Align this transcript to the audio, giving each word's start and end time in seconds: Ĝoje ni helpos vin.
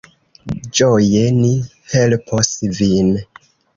Ĝoje 0.77 1.21
ni 1.41 1.51
helpos 1.93 2.51
vin. 2.79 3.13